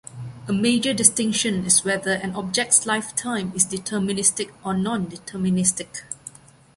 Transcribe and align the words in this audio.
A 0.47 0.51
major 0.51 0.95
distinction 0.95 1.63
is 1.63 1.85
whether 1.85 2.13
an 2.13 2.33
object's 2.35 2.87
lifetime 2.87 3.51
is 3.55 3.67
deterministic 3.67 4.49
or 4.65 4.73
non-deterministic. 4.73 6.01